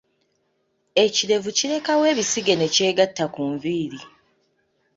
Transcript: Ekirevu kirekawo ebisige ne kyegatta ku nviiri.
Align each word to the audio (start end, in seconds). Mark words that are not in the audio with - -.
Ekirevu 1.03 1.49
kirekawo 1.57 2.03
ebisige 2.11 2.53
ne 2.57 2.67
kyegatta 2.75 3.25
ku 3.33 3.43
nviiri. 3.53 3.99